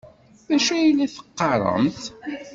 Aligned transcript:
D 0.47 0.49
acu 0.55 0.71
ay 0.73 0.89
la 0.95 1.05
teqqaremt? 1.13 2.01